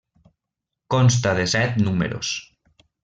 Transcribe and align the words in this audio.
Consta 0.95 1.33
de 1.41 1.45
set 1.53 1.77
números. 1.85 2.33